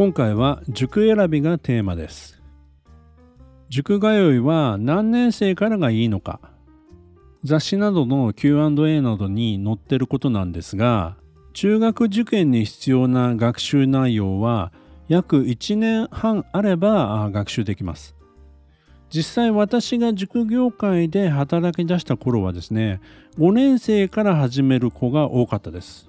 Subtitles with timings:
[0.00, 2.42] 今回は塾選びがテーマです。
[3.68, 6.40] 塾通いは何年生からがいいのか。
[7.44, 11.18] 雑誌などの Q&A などに載ってることなんですが
[11.52, 14.72] 中学受験に必要な学習内容は
[15.08, 18.16] 約1年半あれば学習できます。
[19.10, 23.02] 実際私が塾業界で働き出した頃はですね
[23.36, 26.08] 5年生から始める子が多かったです。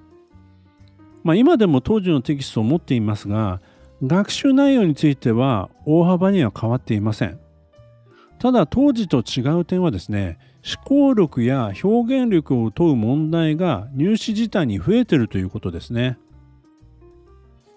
[1.23, 3.59] まあ、今でも当時のテキストを持っていますが
[4.03, 7.39] 学習内容については大幅には変わっていません。
[8.39, 16.17] ただ当時と違う点はですね、思考力や表現力を問う問題が入試自体に増えてるということですね。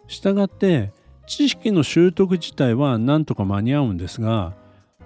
[0.08, 0.92] したがって
[1.26, 4.54] 知識の習得自体は何とか間に合うんですが、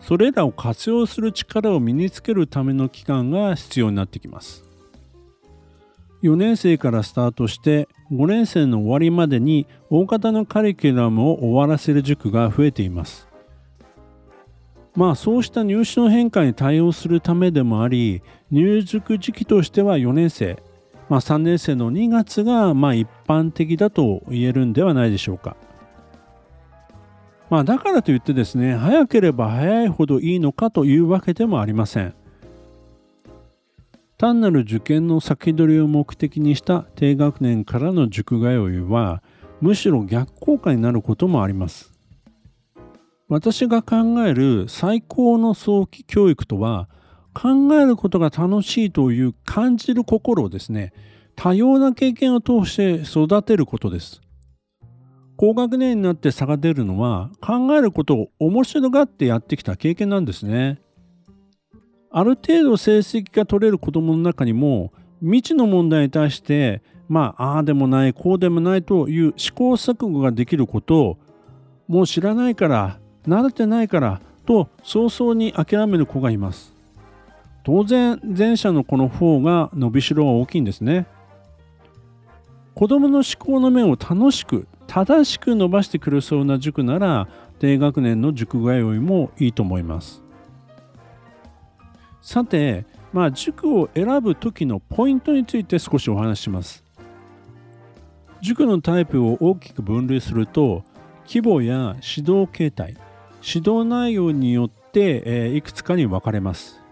[0.00, 4.67] それらを活用する力を身につけるための期間が必要になってきます。
[6.22, 13.28] 4年生からスタートして5年生の終わりまでに大方のカリキュラムを終わらせる塾が増えています。
[14.96, 20.61] まあそうした入試の変化に対応するためでもあり入塾時期としては4年生、
[21.08, 25.56] まあ、3年生の2月がまあ一般的だと言えるんではないでしょうか。
[27.48, 32.14] まあだからといってですね早ければ早いほどいいのかというわけでもありません。
[34.19, 39.22] 単なる受験の先取りを目的にした低学年からの塾通いは
[39.61, 41.92] むしろ逆効果になることもあります。
[43.29, 46.89] 私が考える最高の早期教育とは
[47.33, 50.92] 考えることが楽しいという感じる心をですね
[51.36, 54.20] 多様な経験を通して育てることです。
[55.36, 60.80] 高学年になって差が出るのは考えることを面白がってやってきた経験なんですね。
[62.11, 71.18] ある程度成績が取れる子供の中にも未知の問題に対してまあああでもないこうでもないという試行錯誤ができることを
[71.86, 76.74] もう知らないから慣れてないからと早々に諦める子がいます。
[77.64, 81.07] 当然前者の子の方が伸びしろは大きいんですね。
[82.74, 90.23] 子供の思考の面を楽しく正しく伸ばしてくれそうな塾なら低学年の塾通いもいいと思います。
[92.28, 96.84] さて、まあ、塾を選ぶ時のポイントについて少しお話しします。
[98.42, 100.84] 塾のタイプを大きく分類すると
[101.27, 102.98] 規模や指導形態
[103.42, 106.83] 指導内容によって、えー、いくつかに分かれます。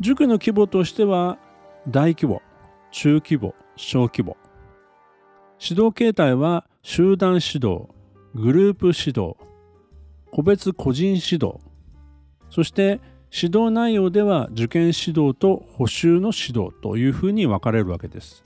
[0.00, 1.38] 塾の規模としては
[1.88, 2.42] 大規模
[2.90, 4.36] 中規模小規模。
[5.58, 7.88] 指導形態は集団指導
[8.34, 9.36] グループ指導
[10.30, 11.54] 個別個人指導。
[12.50, 13.00] そして
[13.32, 18.44] 指導内容では受験指導と補習の指導というふうに分かれるわけです。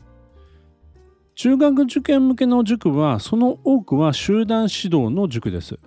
[1.34, 5.78] 中学受験向けの塾はその多くは集団指導の塾です。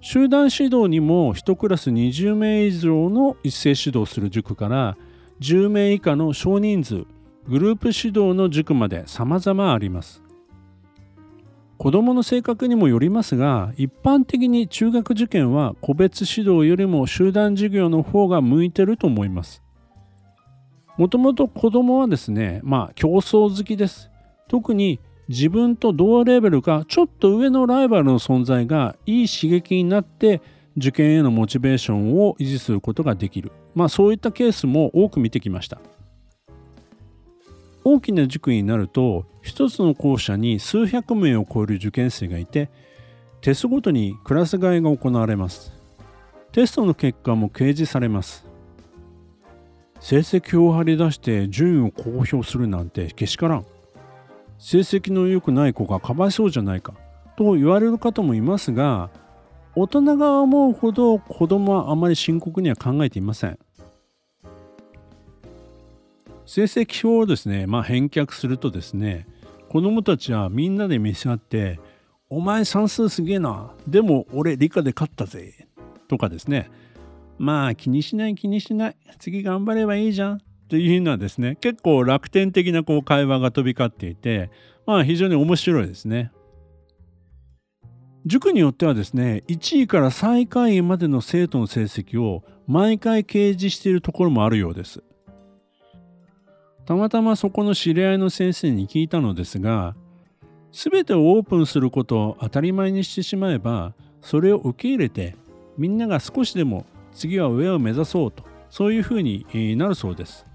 [0.00, 4.96] 集団指導にも1クラス20名以上の一斉指導する塾から
[5.40, 7.04] 10名以下の少人数
[7.46, 10.23] グループ指導の塾まで様々あります。
[11.78, 19.62] 子どもの性格にもよりますが一般的に中学受験は個別指導よりも集団授業の方が向いてると思います。
[20.96, 24.10] もともと子どもはですねまあ競争好きです。
[24.48, 30.42] 特に自分と同レベルかちょっと上のライバルの存在がいい刺激になって
[30.76, 33.52] 受験へのモチベーションを維持することができる。
[33.74, 35.80] まあそういったケースも多く見てきました。
[37.84, 42.70] 大きな塾になると一つの校舎に数百名を超える受験生がいて
[43.42, 45.70] テストごとにクラス替えが行われます。
[46.52, 48.46] テストの結果も掲示されます。
[50.00, 53.66] 成績を張り出して順位を公表するなんてけしからん。
[54.58, 56.94] 成績の良くない子がかわいそうじゃないか
[57.36, 59.10] と言われる方もいますが
[59.74, 63.58] 大人が思うほど子供はあまり深刻には考えていません。
[66.54, 69.26] 成績表をですね、まあ、返却するとですね
[69.68, 71.80] 子供たちはみんなで召し上がって
[72.30, 75.66] 「お前算数すげえなでも俺理科で勝ったぜ」
[76.06, 76.70] とかですね
[77.38, 84.52] まあ気にしない気にしない次頑張ればいいじゃんというのはですね結構楽天的なこう会話が飛び交っていて
[84.86, 86.30] まあ非常に面白いですね。
[88.26, 95.02] 塾によってはですね、1位から最下位までの生徒の成績を毎回掲示しているところもあるようです。
[96.86, 99.96] たまたまそこの知り合いの先生に聞いたのですが、
[100.70, 105.36] すべてをオープンすることを当たり前にしてしまえば、それを受け入れて、
[105.78, 109.46] みんなが少しでも次は上を目指そうと、そういうふうに
[109.76, 110.46] なるそうです。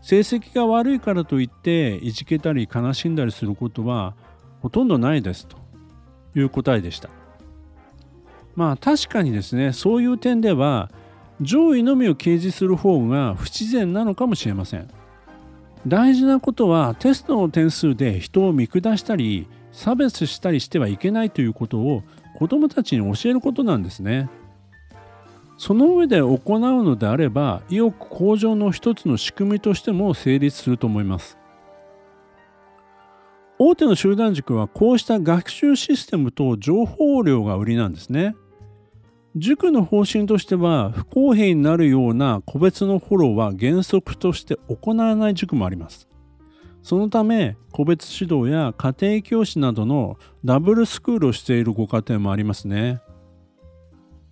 [0.00, 4.14] 成績が悪いからといっていじけたり悲しんだりすることは
[4.60, 5.56] ほとんどないですと
[6.34, 7.10] いう答えでした。
[8.56, 10.90] まあ確かにですね、そういう点では
[11.40, 14.88] 上位のみを掲示する方が不自然なのかもしれません。
[15.86, 22.02] 大事なことはテストの点数で人を見下したり差別したりしてはいけないということを
[22.36, 24.28] 子どもたちに教えることなんですね。
[25.56, 31.36] その上で行うのであれば意欲向上の一つの仕組みとしても成立すると思います。
[33.58, 38.36] 大手の集団塾はこうした学習システムと情報量が売りなんですね。
[39.38, 46.08] 塾の方針としては不公平になるような個別のフォローは原則として行わない塾もあります。
[46.82, 53.00] そのため個別指導や家庭教師などのダブルスクールをしているご家庭もありますね。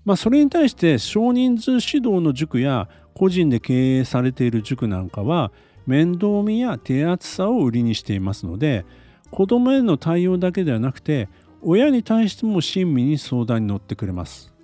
[0.04, 5.52] まあ、それに対して少人数指導の塾や個人で経営されている塾なんかは
[5.86, 8.84] 面倒見や手厚さを売りにしていますので
[9.30, 11.28] 子どもへの対応だけではなくて
[11.60, 14.55] 親に対しても親身に相談に乗ってくれます。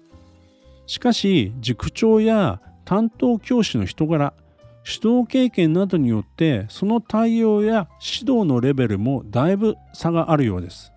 [0.92, 4.34] しかし塾長や担当教師の人柄
[4.84, 10.92] 指導経験などによってその対応や指導のレベルもだいぶ差があるようです。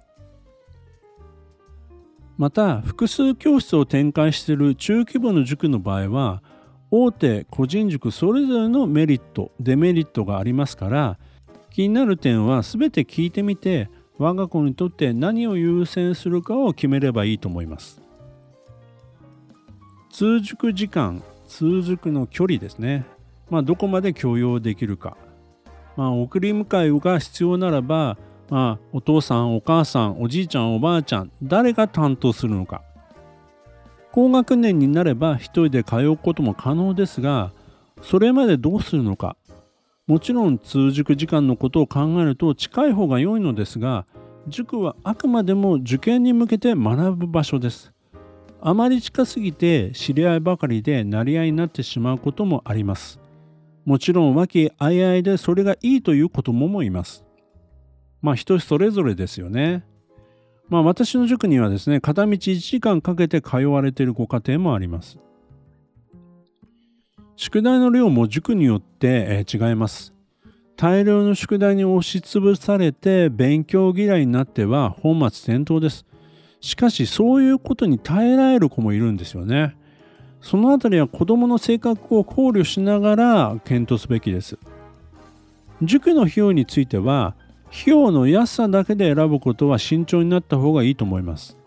[2.36, 6.44] また複数教室を展開している中規模の塾の場合は
[6.91, 11.18] 大手個人塾それぞれのメリットデメリットがありますから
[11.69, 18.04] 気になる点は全て聞いてみて我が子にとって何を優先するかを決めればいいと思います。
[20.17, 23.06] 通塾時間、通塾の距離ですね。
[23.50, 25.17] まあ、どこまで許容できるか。
[25.97, 28.17] まあ、送り迎えが必要ならば、
[28.50, 32.81] まあ、お父さん、お母さん、おじいちゃん、おばあちゃん、誰が担当するのか。
[34.13, 37.51] 高学年になれば一人で通うことも可能ですが、
[38.01, 39.35] それまでどうするのか。
[40.07, 44.06] もちろん通塾時間のことを考えると近い方が良いのですが、
[44.47, 47.94] 塾はあくまでも受験に向けて学ぶ場所です。
[48.61, 53.19] あまり近すぎて知り合いばかりでなり合いになってしまうこともあります。
[53.85, 57.23] もちろん和気あいあいでそれがいいという子供もいます。
[58.21, 59.85] まあ人それぞれですよね。
[60.69, 65.19] まあ私の塾にはですね、片道1時間かけて通われているご家庭もあります。
[67.35, 70.13] 宿題の量も塾によって違います。
[70.77, 76.05] 大量の宿題に押しつぶされて勉強嫌いになっては本末転倒です。
[76.61, 79.75] しかしそういうことに耐えられる子もいるんですよね。
[80.41, 84.57] そのあたりは子どもの性格を考慮しながら検討すべきです。
[85.81, 87.35] 塾の費用については
[87.69, 91.57] 費用の安さだけで選ぶことは慎重になった方がいいと思います。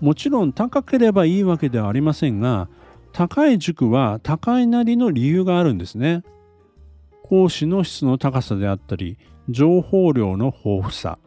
[0.00, 2.68] もちろん高ければいいわけではありませんが
[3.12, 6.22] 高い塾は高いなりの理由があるんですね。
[7.22, 9.16] 講師の質の高さであったり
[9.48, 11.18] 情報量の豊富さ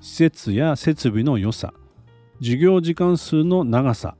[0.00, 1.72] 施設や設備の良さ
[2.40, 4.16] 授業時間数の長さ、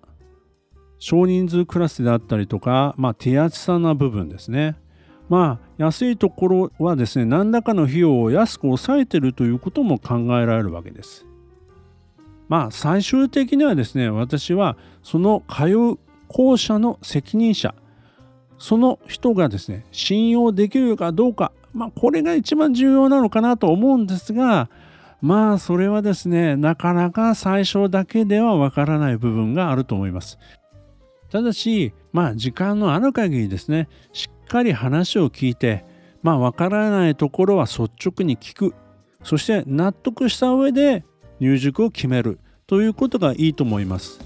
[0.98, 4.76] 少人数クラスであったりとか、まあ、手厚さな部分ですね。
[5.28, 11.26] まあ、安いところはですね、何らかの費用を安く抑えてるということも考えられるわけです。
[12.48, 17.74] まあ、最終的にはですね、私はその通う校舎の責任者、
[18.58, 24.70] その人がですね、信用できるかどうか、まあ、これが一番重要なのかなと思うんですが、
[25.20, 30.38] まあそれはですねなかなか最初だけではわからない部分があると思います。
[31.30, 35.84] ただしまあ時間のある限りですねしっかり話を聞いて
[36.22, 38.74] まあわからないところは率直に聞く。
[39.22, 41.04] そして納得した上で
[41.40, 44.25] 入塾を決めるということがいいと思います。